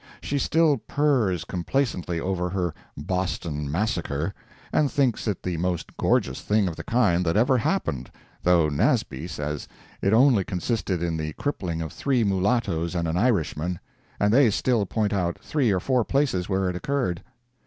[0.19, 4.33] She still purrs complacently over her "Boston Massacre,"
[4.73, 8.09] and thinks it the most gorgeous thing of the kind that ever happened,
[8.41, 9.67] though Nasby says
[10.01, 15.13] it only consisted in the crippling of three mulattoes and an Irishman—and they still point
[15.13, 17.21] out three or four places where it occurred.